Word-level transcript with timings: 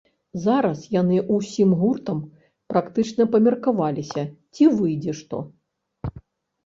Зараз 0.43 0.79
яны 1.01 1.17
ўсім 1.35 1.75
гуртам 1.81 2.23
практычна 2.73 3.23
памеркаваліся, 3.37 4.21
ці 4.57 4.63
выйдзе 4.81 5.13
што. 5.23 5.37